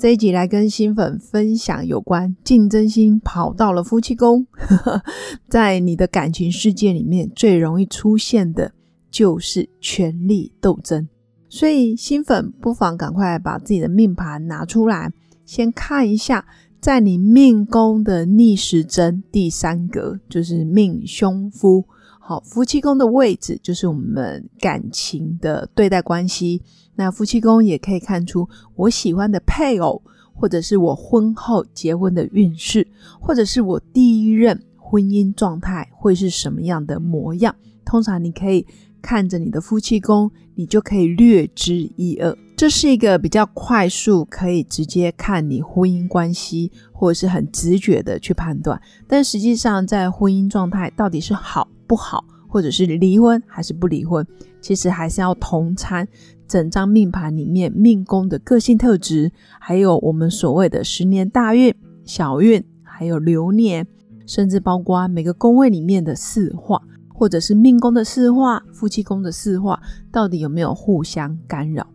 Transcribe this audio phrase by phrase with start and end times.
[0.00, 4.46] 这一集来跟新粉分享有关竞争心跑到了夫妻宫，
[5.46, 8.72] 在你的感情世界里面最容易出现的
[9.10, 11.06] 就是权力斗争，
[11.50, 15.12] 所以新粉不妨赶快把自己的命盘拿出来，
[15.44, 16.46] 先看一下，
[16.80, 21.84] 在你命宫的逆时针第三格就是命凶夫。
[22.30, 26.62] 好，夫妻宫的位置就是我们感情的对待关系。
[26.94, 30.00] 那夫妻宫也可以看出我喜欢的配偶，
[30.32, 32.86] 或者是我婚后结婚的运势，
[33.20, 37.52] 或者是我第一任婚姻状态会是什么样的模样。
[37.84, 38.64] 通常你可以
[39.02, 42.32] 看着你的夫妻宫，你就可以略知一二。
[42.60, 48.78] 这是一个比较快速，可以直接看你婚姻关系，或者是很直觉的去判断。
[49.08, 51.66] 但实际上，在婚姻状态到底是好？
[51.86, 54.26] 不好，或者是离婚还是不离婚，
[54.60, 56.06] 其实还是要同参
[56.46, 63.86] 整张命盘里面命宫的个性特质，还有我们所谓的十年大运、小运，还有流年，
[64.26, 69.80] 甚至包括每个宫位里面的四化，或者是命宫的四化、夫妻宫的四化，
[70.12, 71.86] 到底有没有互相干扰？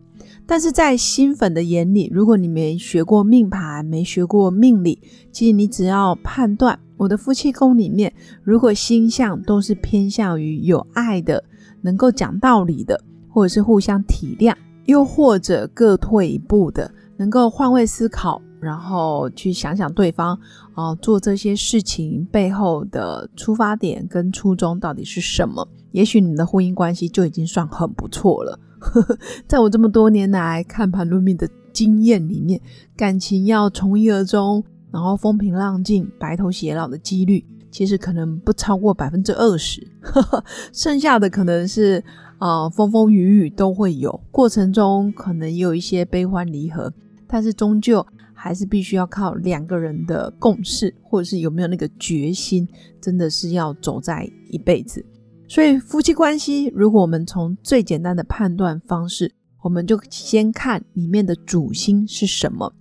[0.46, 5.00] 但是在新粉的眼里，如果你没学过命盘，没学过命理，
[5.32, 6.78] 其实你只要判断。
[6.96, 11.42] 我的夫妻宫里面，如果星象都是偏向于有爱的、
[11.82, 14.54] 能够讲道理的，或者是互相体谅，
[14.86, 20.38] 又或者各退一步的，能够换位思考，然后去想想对方
[20.74, 28.58] 啊做这些事情背后的出发点跟初衷到底是什么，也许你们的婚姻关系就已经算很不错了。
[29.48, 32.60] 在我这么多年来看盘论命的经验里面，
[32.96, 34.64] 感情要从一而终。
[34.92, 39.86] 然后风平浪静、白头偕老的几率，其实可能不超过百分之二十，
[40.72, 42.02] 剩下的可能是
[42.38, 46.90] 啊风风雨雨都会有，过程中可能也有一些悲欢离合，
[47.26, 52.66] 但是终究还是必须要靠两个人的共识，或者是有没有那个决心，
[52.98, 55.04] 真的是要走在一辈子。
[55.48, 62.72] 所以夫妻关系，如果我们从最简单的判断方式，我们就先看里面的主星是什么。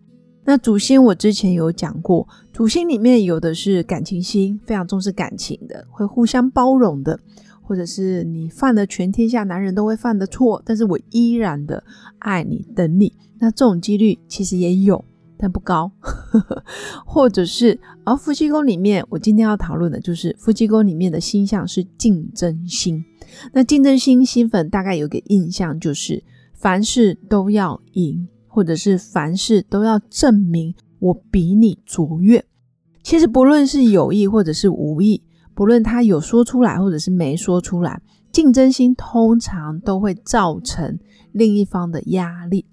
[0.43, 7.19] 那主星我之前有讲过，主星里面有的是感情星，非常重视感情的，会互相包容的，
[7.61, 11.83] 或者是你犯了全天下男人都会犯的错，但是我依然的
[12.19, 13.11] 爱你等你。
[13.39, 15.03] 那这种几率其实也有，
[15.37, 15.91] 但不高。
[17.05, 23.03] 或者是而夫妻宫里面，我今天要讨论的就是夫妻宫里面的星象是竞争星。
[23.53, 26.23] 那竞争星星粉大概有个印象就是
[26.53, 28.27] 凡事都要赢。
[28.47, 32.45] 或者是凡事都要证明我比你卓越，
[33.03, 35.21] 其实不论是有意或者是无意，
[35.53, 40.97] 不论他有说出来或者是没说出来，竞争心通常都会造成
[41.33, 42.65] 另一方的压力。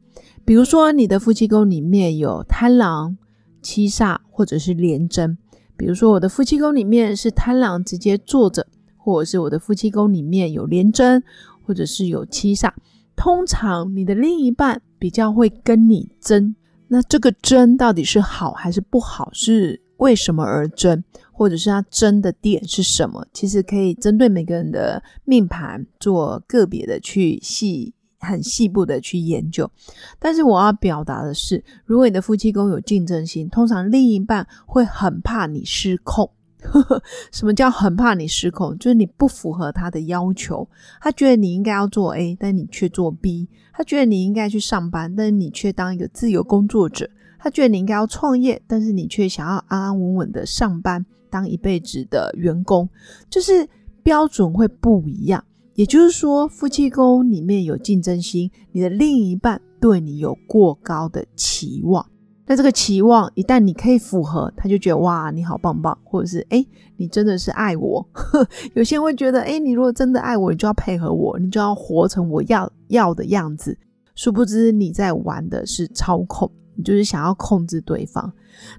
[0.45, 3.17] 比如说你的夫妻宫里面有贪狼、
[3.63, 5.39] 七煞或者是廉贞，
[5.77, 8.67] 比如说我的夫妻宫里面是贪狼直接坐着，
[8.97, 11.23] 或者是我的夫妻宫里面有廉贞，
[11.65, 12.73] 或者是有七煞。
[13.15, 16.57] 通常你的另一半比较会跟你争，
[16.89, 19.31] 那这个争到底是好还是不好？
[19.33, 21.05] 是为什么而争？
[21.31, 23.27] 或者是他争的点是什么？
[23.33, 29.71] 其实可以针对每个人的命盘做个别的去细、很细部的去研究。
[30.19, 36.31] 但是我要表达的是，如果你的夫妻宫有竞争心，通常另一半会很怕你失控。
[37.33, 38.79] 什么叫很怕你失控？
[38.79, 40.69] 就是你不符合他的要求，
[41.01, 47.05] 他觉得你应该要做 A，但你却做 B；他觉得你应该去上班，但是你却当一个自由工作者；
[47.37, 52.89] 他觉得你应该要创业，但是你却想要安安稳稳的上班，当一辈子的员工，
[53.29, 53.69] 就是
[54.05, 55.45] 标准会不一样。
[55.75, 62.07] 也就是说，夫妻宫里面有竞争心，你的另一半对你有过高的期望。
[62.45, 66.63] 那这个期望一旦你可以符合，他就觉得哇，你好棒棒，或者是哎，
[66.97, 68.07] 你真的是爱我。
[68.75, 73.79] 有些人会觉得，哎，你如果真的爱我，你就要配合我，你就要活成我要要的样子。
[74.15, 78.33] 殊不知你在玩的是操控，你就是想要控制对方。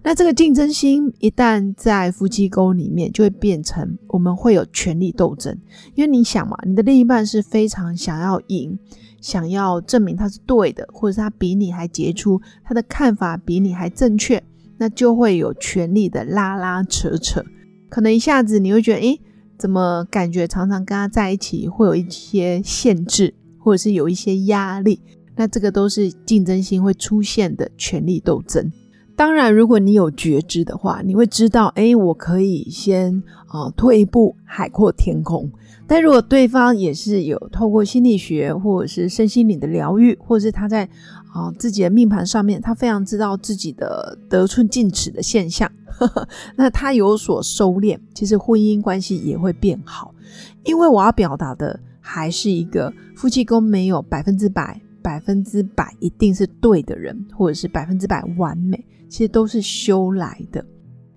[0.03, 5.57] 那这个竞争心一旦在夫妻宫里面，就会变成我们会有权力斗争。
[5.95, 8.77] 因为你想嘛，你的另一半是非常想要赢。
[9.19, 14.43] 想要证明他是对的，或者是他比你还杰出，他的看法比你还正确，
[14.77, 17.41] 那就会有权力的拉拉扯扯。
[17.89, 19.21] 可能一下子你会觉得，诶，
[19.57, 24.99] 怎么感觉常常跟他在一起会有一些限制，或者是有一些压力？
[25.35, 28.71] 那这个都是竞争性会出现的权力斗争。
[29.15, 35.51] 当然，如果你有觉知的话，你会知道，哎，我可以先啊退一步，海阔天空。
[35.85, 40.83] 但如果对方也是有透过心理学或者是身心灵的疗愈，或者是他在
[41.31, 50.15] 啊自己的命盘上面，他非常知道自己的得寸进尺的现象，呵 呵那他有所收敛，其实婚姻关系也会变好。
[50.63, 54.81] 因为我要表达的还是一个夫妻宫没有百分之百。
[55.03, 60.65] 百分之百一定是对的人，或者是百分之百完美，其实都是修来的。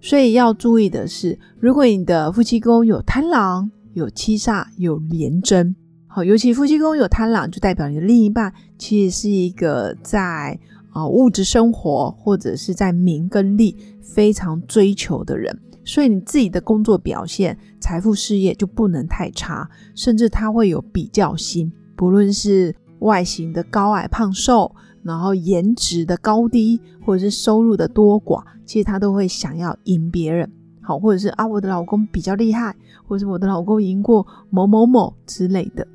[0.00, 5.74] 所以要注意的是，如果你的夫妻宫有贪狼、有七煞、有廉贞，
[6.06, 10.58] 好，尤其夫妻宫有贪狼，就代表你的另一半其实是一个在
[10.90, 22.74] 啊物质生活或者是在名跟利非常追求的人，所以你自己的工作表现、财富、事业就不能太差，甚至他会有比较心，不论是。
[23.00, 30.50] 外形的高矮胖瘦，然后颜值的高低，或者是收入的多寡，其实他都会想要赢别人，
[30.80, 32.74] 好，或者是啊，我的老公比较厉害，
[33.06, 35.86] 或者是我的老公赢过某某某之类的。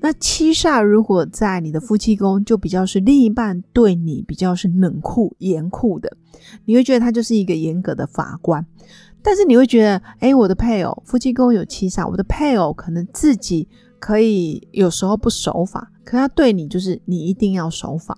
[0.00, 6.16] 那七煞如果在你的夫妻宫，就比较是另一半对你比较是冷酷严酷的，
[6.64, 8.64] 你会觉得他就是一个严格的法官，
[9.22, 13.68] 但是你会觉得，哎，我的配偶夫妻宫有七煞，我的配偶可能自己。
[14.00, 18.16] 可以有时候不守法，可他对你就是你一定要守法，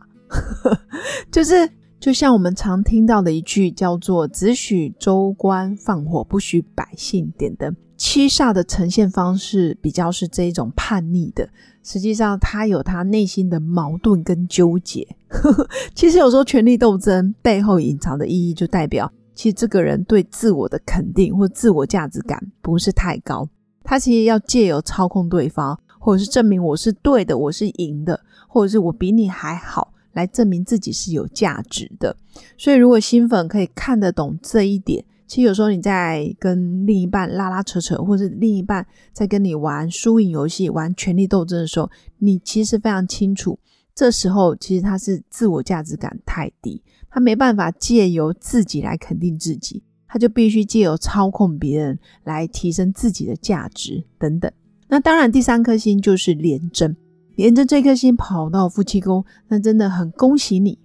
[1.28, 7.74] 就是就像我们常听到的一句叫做“只许州官放火，不许百姓点灯”。
[7.98, 11.48] 七煞的呈现方式比较是这一种叛逆的，
[11.82, 15.04] 实际上他有他内心的矛盾跟纠结。
[15.92, 23.48] 其实有时候权力斗争背后隐藏的意义，就代表其实这个人对自我的肯定或自我价值感不是太高。
[23.82, 28.18] 他其实要借由操控对方，或者是证明我是对的，我是赢的，
[28.48, 32.16] 或者是我比你还好，来证明自己是有价值的。
[32.56, 41.88] 所以，如果新粉可以看得懂这一点，其实有时候你在跟另一半拉拉扯扯，或者另一半在跟你玩输赢游戏、玩权力斗争的时候，
[42.18, 43.58] 你其实非常清楚，
[43.94, 49.82] 这时候其实他是自我价值感太低，他没办法借由自己来肯定自己。
[50.12, 54.50] 他就必须借由操控别人来提升自己的价值等等。
[54.90, 56.96] 那当然，第三颗星就是廉贞。
[57.36, 60.76] 廉贞这颗星跑到夫妻宫，那真的很恭喜你，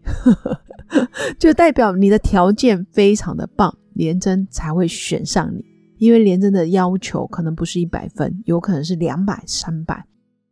[1.40, 5.66] 就代表你的条件非常的棒，廉贞才会选上你。
[5.98, 10.06] 因为廉贞的要求可能不是一百分，有可能是两百、三百。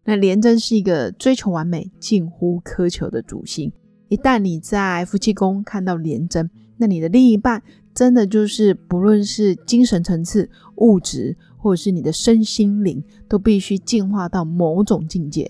[0.03, 3.71] 那廉贞是一个追求完美、近乎苛求的主星。
[4.09, 7.61] 一旦你在夫妻宫看到廉贞，那你的另一半。
[7.93, 15.49] 真的就是，不论是精神层次、物质，或者是你的身心灵，都必须进化到某种境界，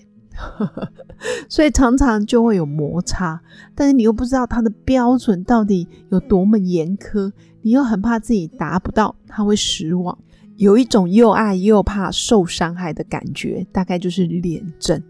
[1.50, 3.42] 所以常常就会有摩擦。
[3.74, 7.32] 但是你又不知道他的标准到底有多么严苛，
[7.62, 10.16] 你又很怕自己达不到，他会失望，
[10.56, 15.02] 有一种又爱又怕受伤害的感觉，大概就是脸症。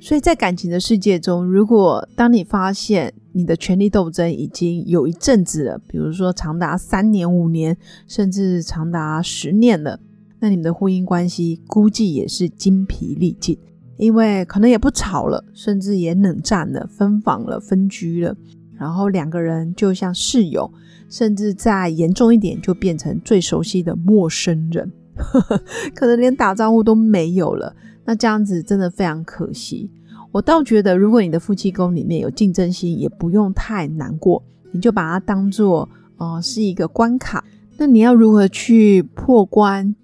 [0.00, 7.76] 所以在感情的世界中，如果当你发现你的权力斗争已经有一阵子了，比如说长达三年、五年，
[8.08, 10.00] 甚至长达十年了，
[10.42, 13.56] 那你们的婚姻关系估计也是精疲力尽，
[13.96, 18.36] 因为可能也不吵了，甚至也冷战了、分房了、分居了，
[18.76, 20.68] 然后两个人就像室友，
[21.08, 24.90] 甚至再严重一点，就变成最熟悉的陌生人，
[25.94, 27.76] 可能连打招呼都没有了。
[28.04, 29.88] 那这样子真的非常可惜。
[30.32, 37.44] 我倒觉得，如果你的夫妻宫里面有竞争心，也不用太难过，你就把它当做呃是一个关卡。
[37.78, 39.94] 那你要如何去破关，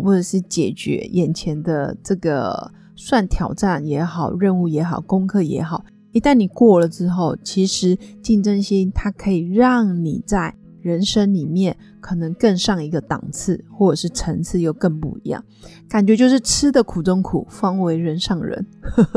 [0.00, 5.84] 或者是解决眼前的这个算挑战也好、任务也好、功课也好？
[6.12, 10.54] 一旦你过了之后，其实竞争心它可以让你在。
[10.82, 15.44] 人生里面可能更上一个档次，或者是层次又更不一样，
[15.88, 18.64] 感觉就是吃的苦中苦，方为人上人。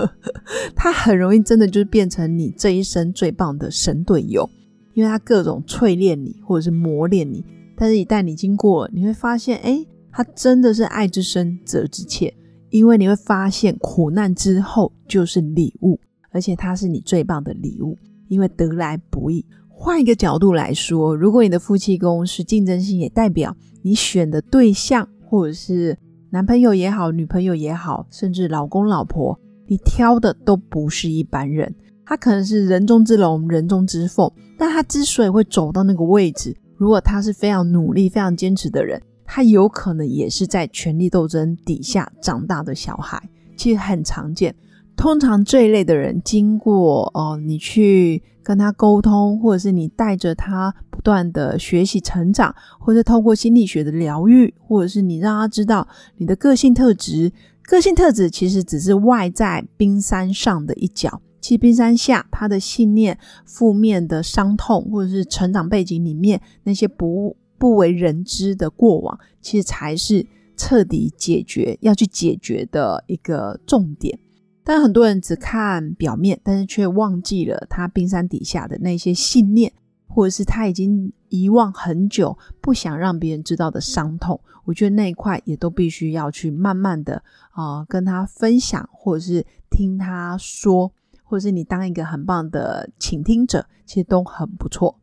[0.75, 4.49] 他很容易真的就是变成你这一生最棒的神队友，
[4.95, 7.45] 因为他各种淬炼你，或者是磨练你。
[7.77, 12.33] 但是，一旦你经过，你会发现，哎，他真的是爱之深责之切，
[12.69, 15.99] 因为你会发现苦难之后就是礼物，
[16.31, 17.97] 而且他是你最棒的礼物，
[18.27, 19.45] 因为得来不易。
[19.67, 25.97] 换一个角度来说，如果你的夫妻宫是竞争性，也代表你选的对象，或者是
[26.31, 31.73] 男朋友也好，女朋友也好，甚至老公老婆，你挑的都不是一般人。
[32.05, 43.21] 他可能是人中之龙，人中之凤，但他之所以会走到那个位置，如果他是非常努力、非常坚持的人，他有可能也是在权力斗争底下长大的小孩，
[43.55, 44.55] 其实很常见。
[44.95, 57.31] 通常这一类的人，经过哦，你去跟他沟通，或者是你带着他不断的学习成长，或者透过心理学的疗愈，或者是你让他知道你的个性特质。
[57.61, 70.25] 个性特质其实只是外在冰山上的一角，其实冰山下他的信念、负面的伤痛，或者是成长背景里面那些不不为人知的过往，其实才是
[70.57, 74.17] 彻底解决要去解决的一个重点。
[74.63, 79.73] 但很多人只看表面，但是却忘记了他冰山底下的那些信念，
[80.07, 84.39] 或者是他已经遗忘很久、不想让别人知道的伤痛。
[84.65, 90.91] 我觉得那一块也都必须要去慢慢的啊跟他分享，或者是听他说，
[91.23, 94.99] 或者是你当一个很棒的倾听者，其实都很不错。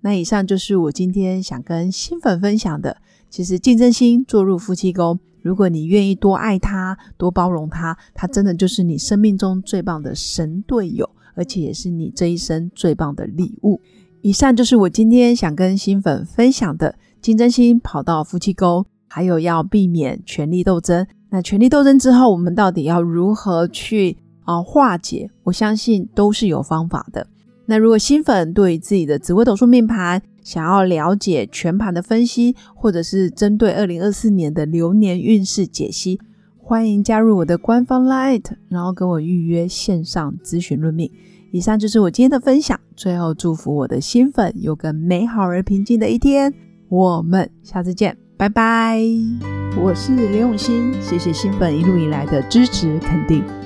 [0.00, 2.96] 那以上就是我今天想跟新粉分享的。
[3.28, 5.18] 其实竞争心坐入夫妻宫。
[5.42, 13.80] 如果你愿意多爱他，多包容他，他真的就是你生命中最棒的神队友，而且也是你这一生最棒的礼物。
[14.22, 21.06] 以上就是我今天想跟新粉分享的：竞争心跑到夫妻宫，还有要避免权力斗争。
[21.30, 25.30] 那权力斗争之后，我们到底要如何去啊化解？
[25.44, 27.24] 我相信都是有方法的。
[27.66, 36.20] 那如果新粉对于自己的紫微斗数命盘，想要了解全盘的分析，或者是针对二零二四年的流年运势解析，
[36.56, 41.10] 欢迎加入我的官方 Light，然后跟我预约线上咨询论命。
[41.50, 46.54] 以上就是我今天的分享，最后祝福我的新粉有个美好而平静的一天。
[46.88, 49.00] 我们下次见，拜拜。
[49.82, 53.65] 我是刘永新，谢谢新粉一路以来的支持肯定。